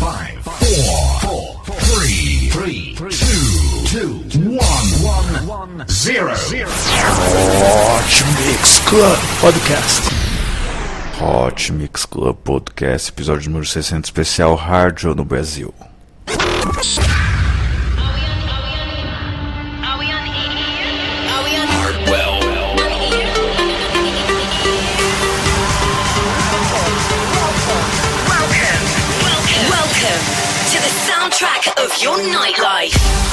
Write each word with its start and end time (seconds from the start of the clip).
five, 0.00 0.42
four, 0.42 1.20
four, 1.20 1.74
three, 1.92 2.48
three, 2.48 2.94
two, 2.96 4.24
two, 4.30 4.40
one, 4.48 5.46
one, 5.46 5.88
zero. 5.88 6.32
Hot 7.60 8.24
Mix 8.46 8.80
Club 8.88 9.18
Podcast. 9.42 10.10
Hot 11.18 11.70
Mix 11.72 12.06
Club 12.06 12.38
Podcast, 12.42 13.10
episódio 13.10 13.50
número 13.50 13.66
60, 13.66 14.00
especial 14.04 14.54
Hard 14.56 15.04
no 15.14 15.22
Brasil. 15.22 15.74
Your 32.02 32.16
nightlife. 32.18 33.29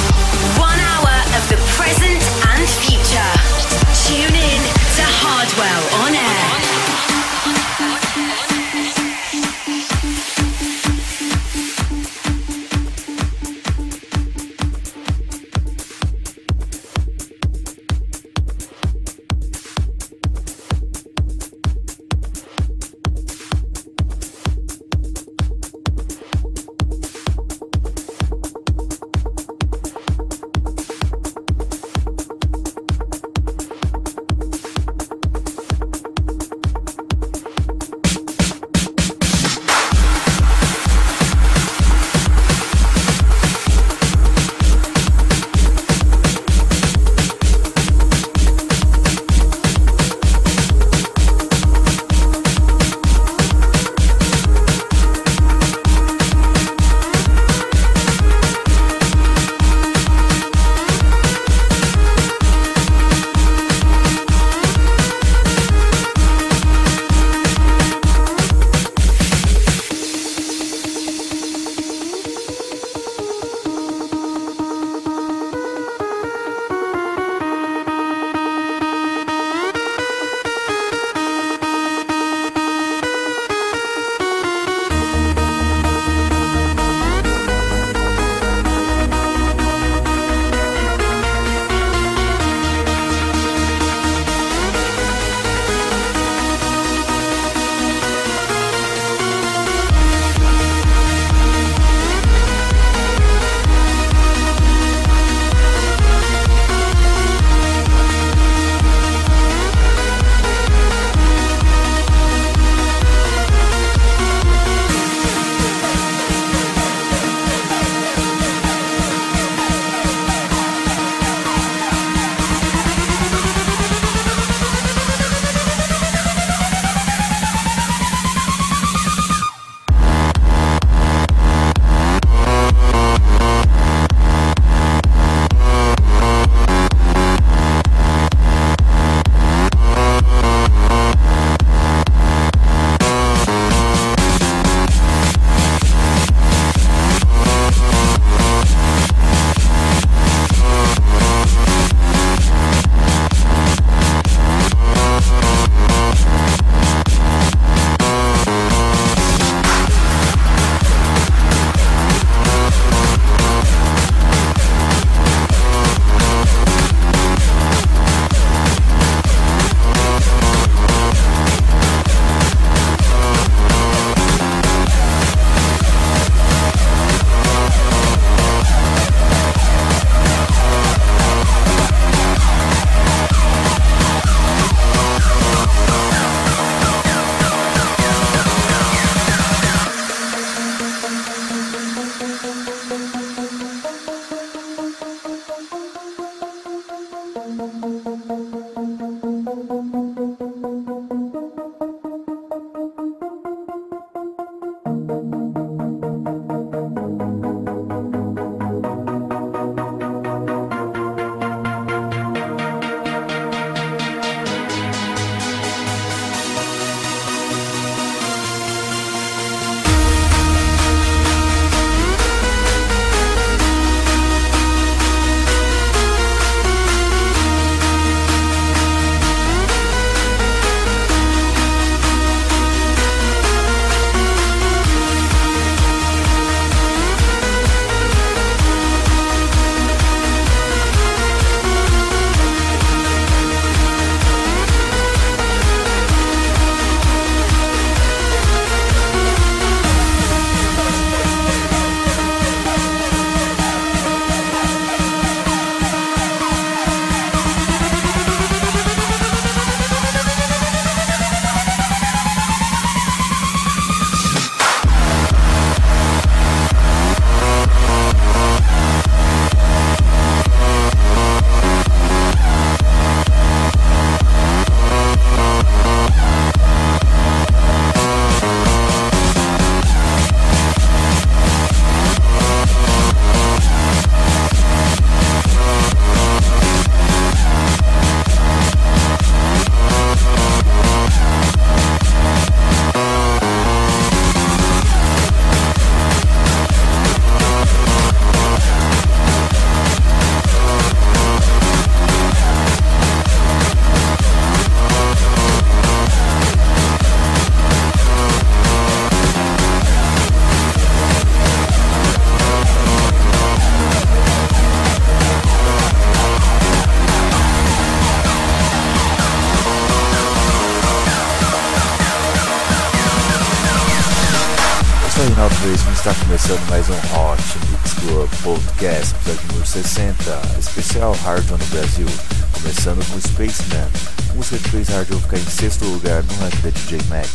Começando 326.48 326.70
mais 326.70 326.90
um 326.90 326.94
Hot 326.94 327.42
Mix 327.70 327.94
Club 327.96 328.30
Podcast, 328.42 329.14
episódio 329.16 329.48
número 329.48 329.68
60, 329.68 330.42
especial 330.58 331.14
Hard 331.24 331.46
no 331.50 331.58
Brasil, 331.58 332.08
começando 332.54 333.06
com 333.10 333.20
Spaceman, 333.20 333.90
música 334.34 334.58
que 334.58 334.70
fez 334.70 334.88
Hard 334.88 335.10
ficar 335.10 335.38
em 335.38 335.46
sexto 335.46 335.84
lugar 335.84 336.24
no 336.24 336.34
ranking 336.36 336.62
da 336.62 336.70
DJ 336.70 337.02
Mag. 337.10 337.28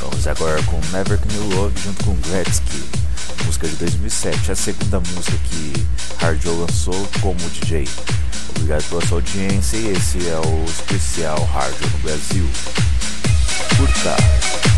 Vamos 0.00 0.26
agora 0.26 0.60
com 0.64 0.80
Never 0.90 1.16
Can 1.16 1.32
You 1.34 1.48
Love 1.54 1.80
junto 1.80 2.04
com 2.04 2.16
Gretzky, 2.28 2.82
música 3.44 3.68
de 3.68 3.76
2007, 3.76 4.50
a 4.50 4.56
segunda 4.56 4.98
música 4.98 5.38
que 5.44 5.86
Hard 6.18 6.44
lançou 6.46 7.08
como 7.20 7.38
DJ. 7.50 7.86
Obrigado 8.48 8.82
pela 8.88 9.06
sua 9.06 9.18
audiência 9.18 9.76
e 9.76 9.92
esse 9.92 10.18
é 10.26 10.40
o 10.40 10.64
especial 10.64 11.38
Hard 11.54 11.74
no 11.80 11.98
Brasil. 11.98 12.48
Curta! 13.76 14.75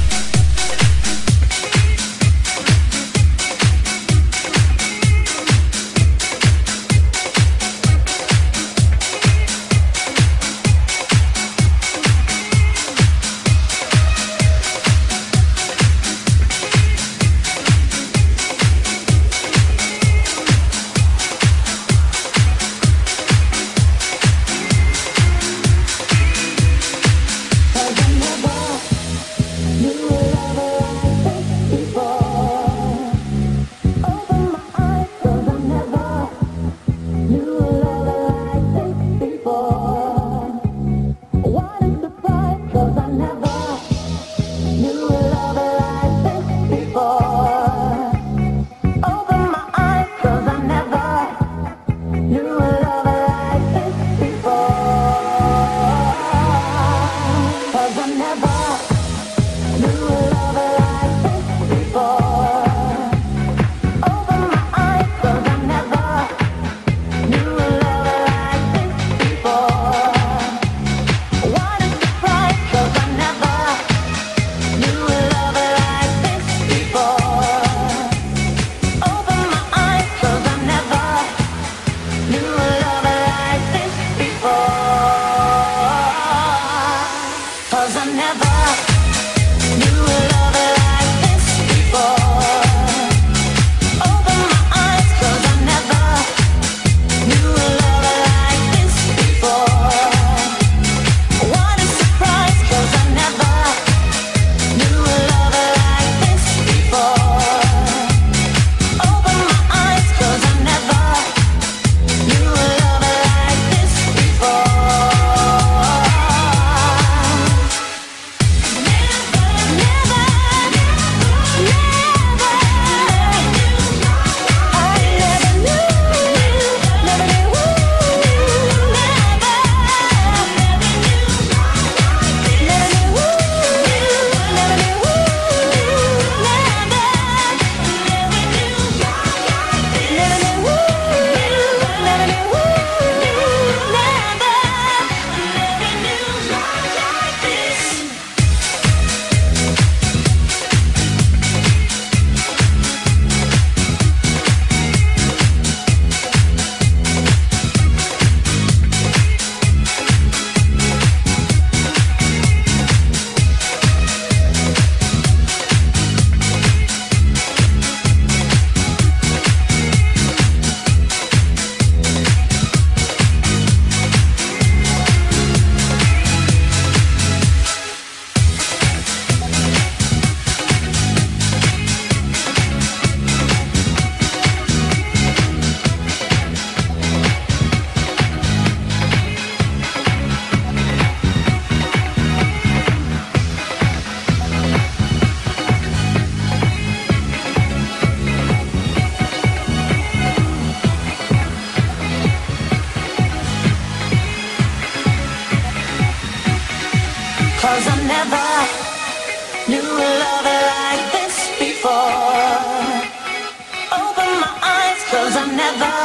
Cause 215.29 215.37
I 215.37 215.47
never 215.65 215.97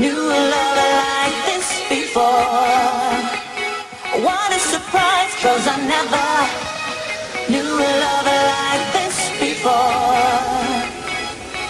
knew 0.00 0.18
a 0.18 0.40
love 0.50 0.78
like 0.98 1.38
this 1.46 1.68
before. 1.88 3.14
What 4.26 4.50
a 4.50 4.58
surprise, 4.58 5.32
cause 5.38 5.64
I 5.68 5.76
never 5.94 6.30
knew 7.52 7.70
a 7.70 7.92
love 8.02 8.26
like 8.50 8.86
this 8.98 9.16
before. 9.38 10.26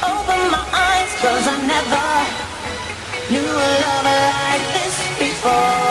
Open 0.00 0.40
my 0.50 0.64
eyes, 0.88 1.12
cause 1.20 1.44
I 1.44 1.56
never 1.74 2.08
knew 3.30 3.44
a 3.44 3.70
love 3.84 4.08
like 4.08 4.64
this 4.72 4.96
before. 5.18 5.89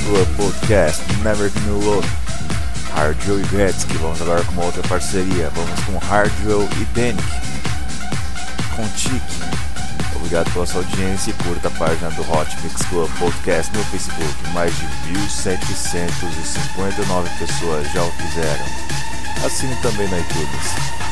Club 0.00 0.26
Podcast 0.36 1.00
Never 1.22 1.52
New 1.66 1.78
Look. 1.78 2.04
Hardwell 2.94 3.40
e 3.40 3.42
Gretzky, 3.44 3.96
vamos 3.98 4.20
agora 4.20 4.42
com 4.44 4.50
uma 4.52 4.64
outra 4.64 4.82
parceria. 4.82 5.48
Vamos 5.54 5.80
com 5.84 5.96
Hardwell 5.98 6.68
e 6.80 6.84
Denick. 6.94 7.22
Com 8.74 8.88
Tiki. 8.96 9.20
Obrigado 10.16 10.52
pela 10.52 10.66
sua 10.66 10.82
audiência 10.82 11.30
e 11.30 11.34
curta 11.44 11.68
a 11.68 11.70
página 11.70 12.10
do 12.10 12.22
Hot 12.30 12.50
Mix 12.62 12.82
Club 12.86 13.08
Podcast 13.18 13.72
no 13.76 13.84
Facebook. 13.84 14.34
Mais 14.52 14.74
de 14.76 14.84
1.759 15.12 17.38
pessoas 17.38 17.86
já 17.92 18.02
o 18.02 18.10
fizeram. 18.12 18.64
Assine 19.44 19.76
também 19.76 20.08
no 20.08 20.18
iTunes. 20.18 21.07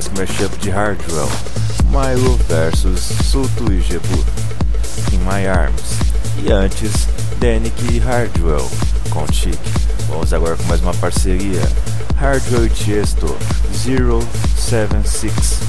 Podcast 0.00 0.18
Mashup 0.18 0.56
de 0.60 0.70
Hardwell, 0.70 1.28
Milo 1.90 2.38
vs 2.48 3.00
Suto 3.26 3.70
e 3.70 3.82
Jebu, 3.82 4.24
In 5.12 5.18
My 5.18 5.46
Arms. 5.46 5.98
E 6.42 6.50
antes, 6.50 7.06
Danik 7.38 7.74
e 7.92 7.98
Hardwell, 7.98 8.66
com 9.10 9.30
Chic. 9.30 9.58
Vamos 10.08 10.32
agora 10.32 10.56
com 10.56 10.62
mais 10.64 10.80
uma 10.80 10.94
parceria, 10.94 11.60
Hardwell 12.16 12.64
e 12.66 12.70
Tiesto, 12.70 13.36
076. 13.74 15.60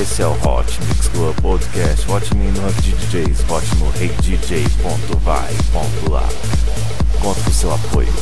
Esse 0.00 0.22
é 0.22 0.26
o 0.26 0.32
Hot 0.46 0.80
Mix 0.86 1.08
Club 1.08 1.34
Podcast. 1.40 2.08
Hot 2.08 2.34
no 2.34 2.72
DJs, 2.82 3.50
hot 3.50 3.66
no 3.76 3.90
reidj.vai.lá. 3.90 5.08
Conto 7.20 7.40
com 7.42 7.50
seu 7.50 7.74
apoio. 7.74 8.12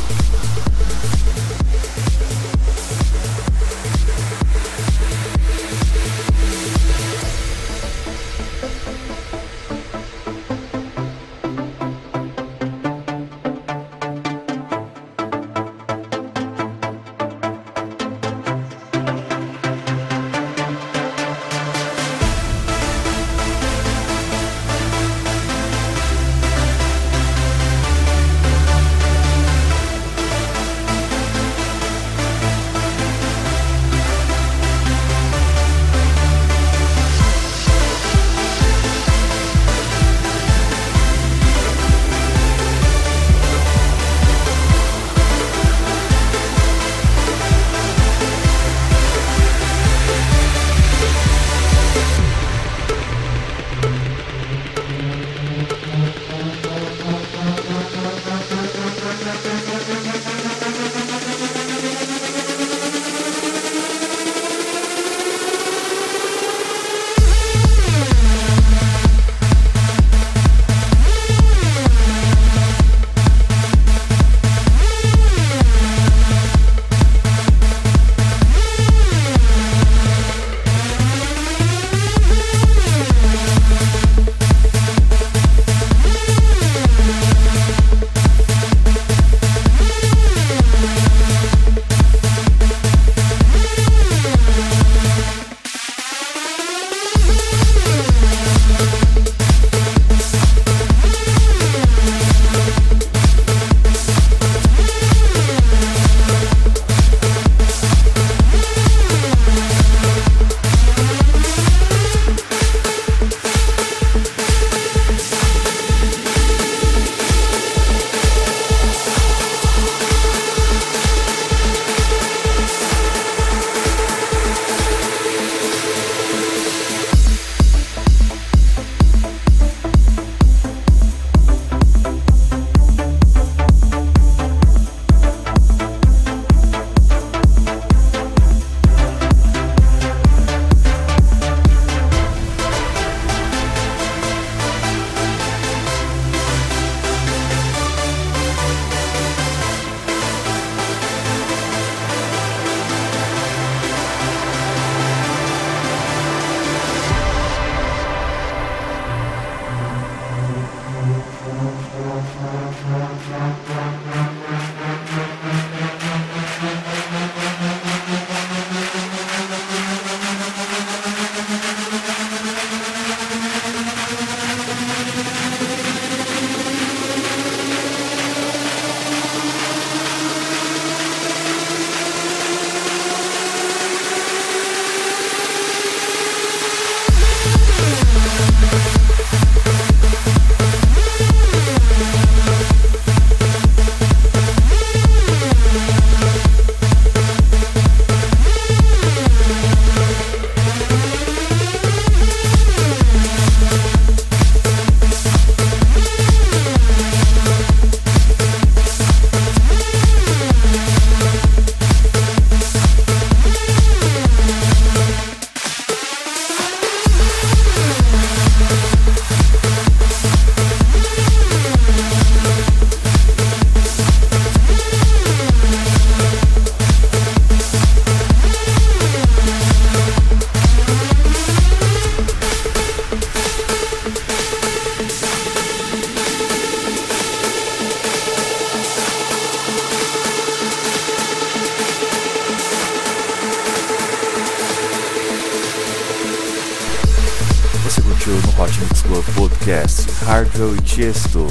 Hardwell 250.25 250.75
Tiesto 250.81 251.47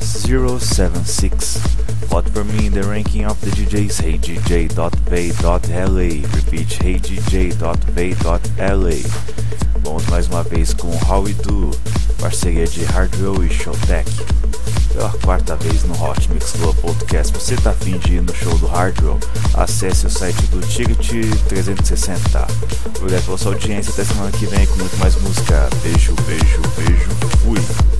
076 0.00 1.58
Vote 2.08 2.28
for 2.30 2.44
me 2.44 2.66
in 2.66 2.72
the 2.72 2.82
ranking 2.82 3.26
of 3.26 3.38
the 3.42 3.50
DJs 3.50 4.00
heydj.vay.la 4.00 5.68
Repeat 6.34 6.68
heydj.vay.la 6.82 7.74
Vamos 9.80 10.06
mais 10.06 10.26
uma 10.28 10.42
vez 10.42 10.72
com 10.72 10.88
How 11.06 11.22
We 11.22 11.34
Do, 11.34 11.70
parceria 12.18 12.66
de 12.66 12.84
Hardwell 12.86 13.44
e 13.44 13.50
Showtech. 13.50 14.33
Pela 14.94 15.10
quarta 15.24 15.56
vez 15.56 15.82
no 15.84 15.92
Hot 16.02 16.30
Mix 16.32 16.52
Club 16.52 16.76
Podcast. 16.76 17.32
Você 17.36 17.56
tá 17.56 17.70
afim 17.70 17.98
de 17.98 18.14
ir 18.14 18.22
no 18.22 18.34
show 18.34 18.56
do 18.58 18.66
Hard 18.66 18.98
Rock? 19.00 19.26
Acesse 19.54 20.06
o 20.06 20.10
site 20.10 20.40
do 20.46 20.60
Ticket 20.60 21.10
360. 21.48 22.46
Obrigado 22.98 23.24
pela 23.24 23.38
sua 23.38 23.52
audiência. 23.52 23.92
Até 23.92 24.04
semana 24.04 24.30
que 24.30 24.46
vem 24.46 24.66
com 24.66 24.76
muito 24.76 24.96
mais 24.98 25.16
música. 25.20 25.68
Beijo, 25.82 26.14
beijo, 26.26 26.62
beijo. 26.76 27.10
Fui. 27.42 27.93